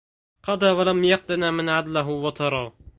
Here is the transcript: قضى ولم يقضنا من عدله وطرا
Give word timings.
قضى 0.43 0.65
ولم 0.69 1.03
يقضنا 1.03 1.51
من 1.51 1.69
عدله 1.69 2.07
وطرا 2.07 2.73